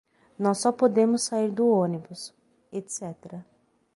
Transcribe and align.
Nós 0.39 0.57
só 0.57 0.71
podemos 0.71 1.21
sair 1.21 1.51
do 1.51 1.67
ônibus, 1.69 2.33
etc. 2.73 3.43